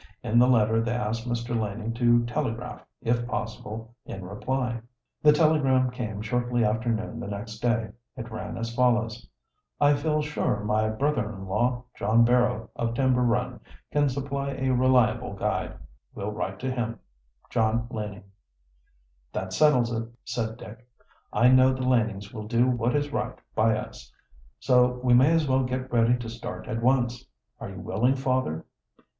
[0.23, 1.55] In the letter they asked Mr.
[1.55, 4.81] Laning to telegraph, if possible, in reply.
[5.21, 7.91] The telegram came shortly after noon the next day.
[8.17, 9.29] It ran as follows:
[9.79, 13.59] "I feel sure my brother in law, John Barrow, of Timber Run,
[13.91, 15.77] can supply a reliable guide.
[16.15, 16.97] Will write to him.
[17.51, 18.23] "JOHN LANING."
[19.33, 20.83] "That settles it," said Dick.
[21.31, 24.11] "I know the Lanings will do what is right by us,
[24.59, 27.23] so we may as well get ready to start at once.
[27.59, 28.65] Are you willing, father?"